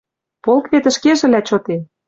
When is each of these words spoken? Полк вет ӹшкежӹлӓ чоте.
Полк 0.43 0.65
вет 0.71 0.85
ӹшкежӹлӓ 0.91 1.41
чоте. 1.47 1.77